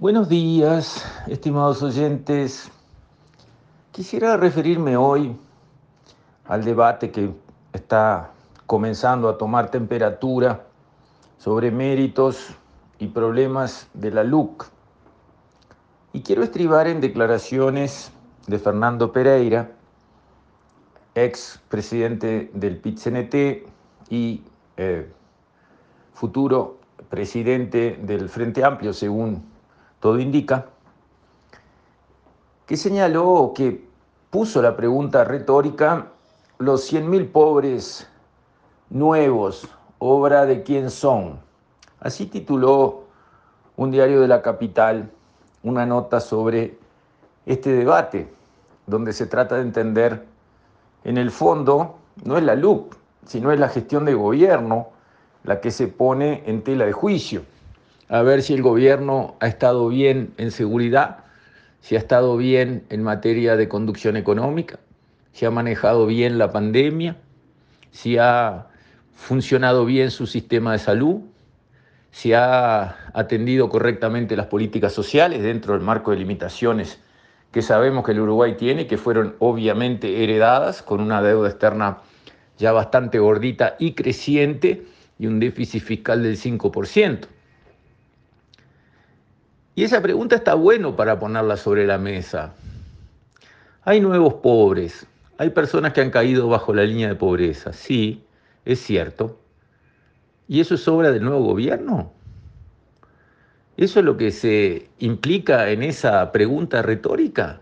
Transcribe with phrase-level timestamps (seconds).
[0.00, 2.70] Buenos días, estimados oyentes.
[3.90, 5.36] Quisiera referirme hoy
[6.44, 7.34] al debate que
[7.72, 8.30] está
[8.66, 10.64] comenzando a tomar temperatura
[11.36, 12.54] sobre méritos
[13.00, 14.66] y problemas de la LUC.
[16.12, 18.12] Y quiero estribar en declaraciones
[18.46, 19.72] de Fernando Pereira,
[21.16, 23.34] ex presidente del PIT-CNT
[24.10, 24.44] y
[24.76, 25.12] eh,
[26.14, 26.78] futuro
[27.08, 29.57] presidente del Frente Amplio, según
[30.00, 30.66] todo indica,
[32.66, 33.88] que señaló que
[34.30, 36.08] puso la pregunta retórica,
[36.58, 38.08] los 100.000 pobres
[38.90, 41.40] nuevos, obra de quién son.
[42.00, 43.04] Así tituló
[43.76, 45.10] un diario de la capital
[45.62, 46.78] una nota sobre
[47.46, 48.28] este debate,
[48.86, 50.26] donde se trata de entender,
[51.04, 52.94] en el fondo, no es la LUC,
[53.26, 54.88] sino es la gestión de gobierno
[55.44, 57.42] la que se pone en tela de juicio
[58.08, 61.24] a ver si el gobierno ha estado bien en seguridad,
[61.80, 64.78] si ha estado bien en materia de conducción económica,
[65.32, 67.16] si ha manejado bien la pandemia,
[67.90, 68.66] si ha
[69.14, 71.20] funcionado bien su sistema de salud,
[72.10, 76.98] si ha atendido correctamente las políticas sociales dentro del marco de limitaciones
[77.52, 81.98] que sabemos que el Uruguay tiene, que fueron obviamente heredadas con una deuda externa
[82.58, 84.84] ya bastante gordita y creciente
[85.18, 87.26] y un déficit fiscal del 5%.
[89.78, 92.52] Y esa pregunta está bueno para ponerla sobre la mesa.
[93.84, 98.24] Hay nuevos pobres, hay personas que han caído bajo la línea de pobreza, sí,
[98.64, 99.38] es cierto.
[100.48, 102.10] ¿Y eso es obra del nuevo gobierno?
[103.76, 107.60] ¿Eso es lo que se implica en esa pregunta retórica?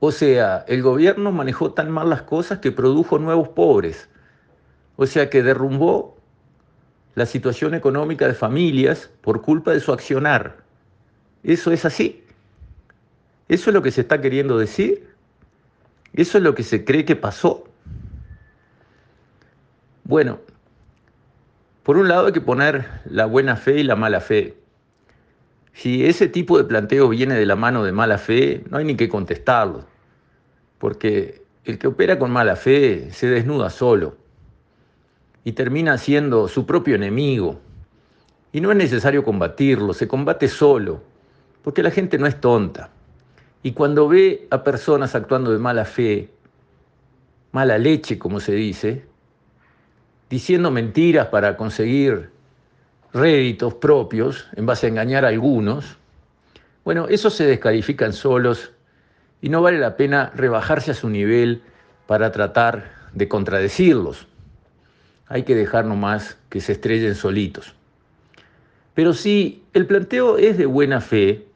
[0.00, 4.08] O sea, el gobierno manejó tan mal las cosas que produjo nuevos pobres.
[4.96, 6.15] O sea, que derrumbó
[7.16, 10.58] la situación económica de familias por culpa de su accionar.
[11.42, 12.22] Eso es así.
[13.48, 15.08] Eso es lo que se está queriendo decir.
[16.12, 17.64] Eso es lo que se cree que pasó.
[20.04, 20.40] Bueno,
[21.84, 24.54] por un lado hay que poner la buena fe y la mala fe.
[25.72, 28.94] Si ese tipo de planteo viene de la mano de mala fe, no hay ni
[28.94, 29.86] que contestarlo,
[30.78, 34.25] porque el que opera con mala fe se desnuda solo
[35.46, 37.60] y termina siendo su propio enemigo.
[38.50, 41.04] Y no es necesario combatirlo, se combate solo,
[41.62, 42.90] porque la gente no es tonta.
[43.62, 46.30] Y cuando ve a personas actuando de mala fe,
[47.52, 49.04] mala leche, como se dice,
[50.28, 52.30] diciendo mentiras para conseguir
[53.12, 55.96] réditos propios en base a engañar a algunos,
[56.84, 58.72] bueno, esos se descalifican solos
[59.40, 61.62] y no vale la pena rebajarse a su nivel
[62.08, 64.26] para tratar de contradecirlos
[65.28, 67.74] hay que dejar nomás que se estrellen solitos.
[68.94, 71.46] Pero si el planteo es de buena fe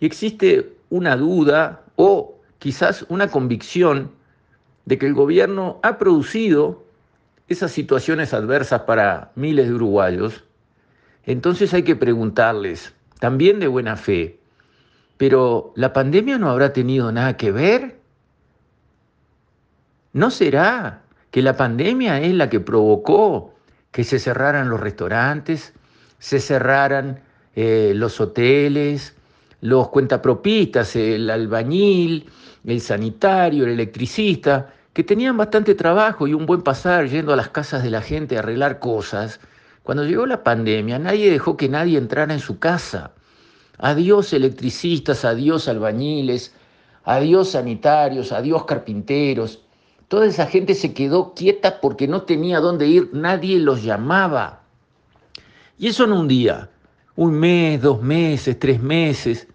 [0.00, 4.10] y existe una duda o quizás una convicción
[4.84, 6.84] de que el gobierno ha producido
[7.48, 10.44] esas situaciones adversas para miles de uruguayos,
[11.24, 14.38] entonces hay que preguntarles, también de buena fe,
[15.16, 17.98] pero ¿la pandemia no habrá tenido nada que ver?
[20.12, 21.02] ¿No será
[21.36, 23.52] que la pandemia es la que provocó
[23.92, 25.74] que se cerraran los restaurantes,
[26.18, 27.20] se cerraran
[27.54, 29.14] eh, los hoteles,
[29.60, 32.24] los cuentapropistas, el albañil,
[32.64, 37.50] el sanitario, el electricista, que tenían bastante trabajo y un buen pasar yendo a las
[37.50, 39.38] casas de la gente a arreglar cosas.
[39.82, 43.12] Cuando llegó la pandemia, nadie dejó que nadie entrara en su casa.
[43.76, 46.54] Adiós electricistas, adiós albañiles,
[47.04, 49.65] adiós sanitarios, adiós carpinteros.
[50.08, 54.62] Toda esa gente se quedó quieta porque no tenía dónde ir, nadie los llamaba.
[55.78, 56.70] Y eso en un día,
[57.16, 59.48] un mes, dos meses, tres meses.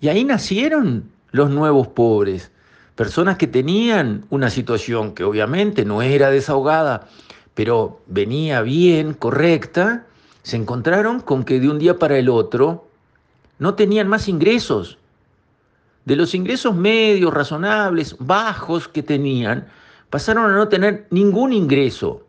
[0.00, 2.50] Y ahí nacieron los nuevos pobres,
[2.94, 7.08] personas que tenían una situación que obviamente no era desahogada,
[7.54, 10.06] pero venía bien, correcta,
[10.42, 12.86] se encontraron con que de un día para el otro
[13.58, 14.98] no tenían más ingresos
[16.04, 19.68] de los ingresos medios, razonables, bajos que tenían,
[20.10, 22.26] pasaron a no tener ningún ingreso.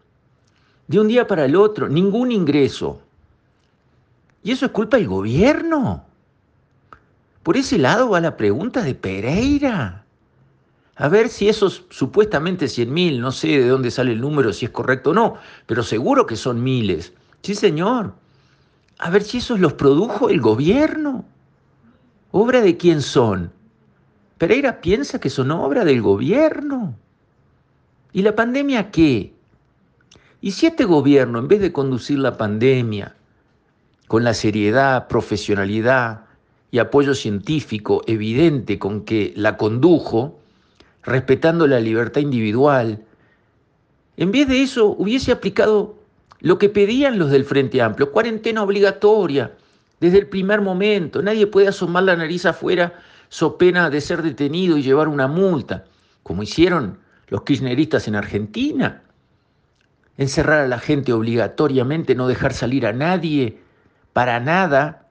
[0.88, 3.02] De un día para el otro, ningún ingreso.
[4.44, 6.04] ¿Y eso es culpa del gobierno?
[7.44, 10.04] Por ese lado va la pregunta de Pereira.
[10.96, 14.66] A ver si esos supuestamente 100 mil, no sé de dónde sale el número, si
[14.66, 17.14] es correcto o no, pero seguro que son miles.
[17.42, 18.14] Sí, señor.
[18.98, 21.24] A ver si esos los produjo el gobierno.
[22.32, 23.52] ¿Obra de quién son?
[24.40, 26.96] Pereira piensa que son obra del gobierno.
[28.14, 29.34] ¿Y la pandemia qué?
[30.40, 33.16] ¿Y si este gobierno, en vez de conducir la pandemia,
[34.08, 36.22] con la seriedad, profesionalidad
[36.72, 40.40] y apoyo científico evidente con que la condujo,
[41.04, 43.04] respetando la libertad individual,
[44.16, 45.96] en vez de eso hubiese aplicado
[46.40, 49.52] lo que pedían los del Frente Amplio, cuarentena obligatoria
[50.00, 51.22] desde el primer momento.
[51.22, 52.94] Nadie puede asomar la nariz afuera
[53.30, 55.86] so pena de ser detenido y llevar una multa,
[56.24, 59.04] como hicieron los kirchneristas en Argentina.
[60.18, 63.60] Encerrar a la gente obligatoriamente, no dejar salir a nadie,
[64.14, 65.08] para nada,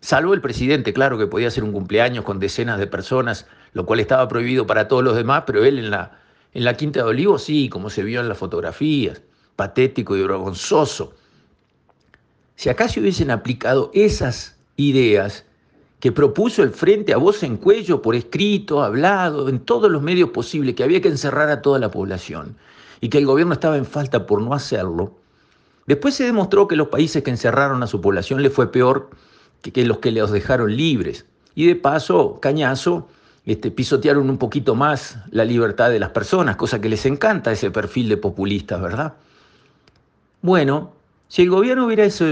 [0.00, 4.00] salvo el presidente, claro que podía hacer un cumpleaños con decenas de personas, lo cual
[4.00, 6.18] estaba prohibido para todos los demás, pero él en la,
[6.54, 9.20] en la Quinta de Olivos sí, como se vio en las fotografías,
[9.56, 11.14] patético y vergonzoso.
[12.54, 15.45] Si acá se hubiesen aplicado esas ideas,
[16.06, 20.30] que propuso el Frente a voz en cuello, por escrito, hablado, en todos los medios
[20.30, 22.54] posibles, que había que encerrar a toda la población
[23.00, 25.10] y que el gobierno estaba en falta por no hacerlo.
[25.88, 29.10] Después se demostró que los países que encerraron a su población le fue peor
[29.62, 31.26] que, los que los dejaron libres.
[31.56, 33.08] Y de paso, cañazo,
[33.44, 37.72] este, pisotearon un poquito más la libertad de las personas, cosa que les encanta ese
[37.72, 39.14] perfil de populistas, ¿verdad?
[40.40, 40.92] Bueno,
[41.26, 42.26] si el gobierno hubiera hecho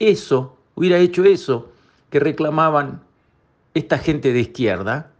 [0.00, 1.70] eso, hubiera hecho eso
[2.10, 3.08] que reclamaban
[3.80, 5.10] esta gente de izquierda,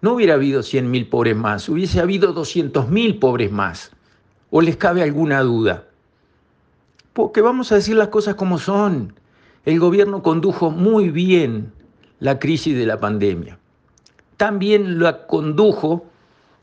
[0.00, 3.90] no hubiera habido 100.000 pobres más, hubiese habido 200.000 pobres más.
[4.50, 5.88] ¿O les cabe alguna duda?
[7.12, 9.14] Porque vamos a decir las cosas como son.
[9.64, 11.72] El gobierno condujo muy bien
[12.20, 13.58] la crisis de la pandemia.
[14.36, 16.06] También lo condujo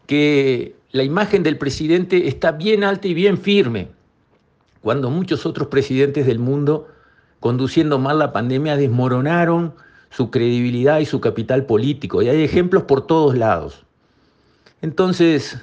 [0.08, 3.90] que la imagen del presidente está bien alta y bien firme,
[4.82, 6.88] cuando muchos otros presidentes del mundo,
[7.40, 9.74] conduciendo mal la pandemia, desmoronaron
[10.14, 12.22] su credibilidad y su capital político.
[12.22, 13.84] Y hay ejemplos por todos lados.
[14.82, 15.58] Entonces,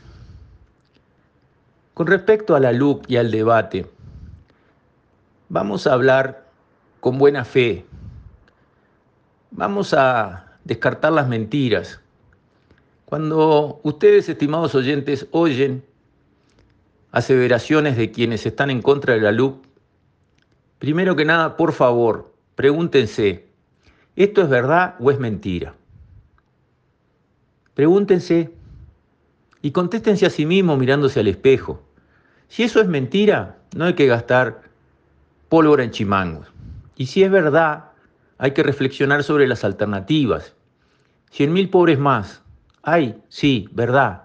[1.95, 3.87] con respecto a la LUC y al debate,
[5.49, 6.49] vamos a hablar
[6.99, 7.85] con buena fe.
[9.53, 12.01] Vamos a descartar las mentiras.
[13.05, 15.85] Cuando ustedes, estimados oyentes, oyen
[17.13, 19.65] aseveraciones de quienes están en contra de la LUC,
[20.81, 23.50] primero que nada, por favor, pregúntense,
[24.21, 25.73] ¿Esto es verdad o es mentira?
[27.73, 28.53] Pregúntense
[29.63, 31.83] y contéstense a sí mismos mirándose al espejo.
[32.47, 34.61] Si eso es mentira, no hay que gastar
[35.49, 36.49] pólvora en chimangos.
[36.97, 37.93] Y si es verdad,
[38.37, 40.55] hay que reflexionar sobre las alternativas.
[41.31, 42.43] Cien mil pobres más.
[42.83, 44.25] Hay, sí, verdad.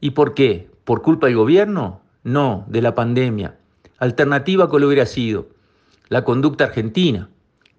[0.00, 0.70] ¿Y por qué?
[0.84, 2.00] ¿Por culpa del gobierno?
[2.22, 3.58] No, de la pandemia.
[3.98, 5.48] Alternativa, ¿cuál hubiera sido?
[6.08, 7.28] La conducta argentina.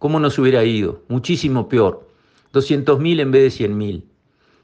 [0.02, 1.04] ¿Cómo nos hubiera ido?
[1.10, 2.10] Muchísimo peor.
[2.54, 4.02] 200.000 en vez de 100.000.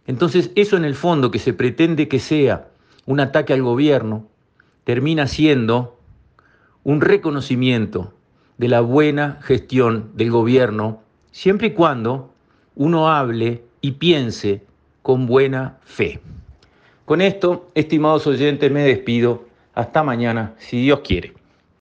[0.08, 2.70] Entonces, eso en el fondo que se pretende que sea
[3.06, 4.26] un ataque al gobierno,
[4.84, 6.00] termina siendo
[6.84, 8.16] un reconocimiento
[8.58, 12.34] de la buena gestión del gobierno, siempre y cuando
[12.76, 14.64] uno hable y piense
[15.04, 16.20] con buena fe.
[17.06, 19.46] Con esto, estimados oyentes, me despido.
[19.76, 21.37] Hasta mañana, si Dios quiere.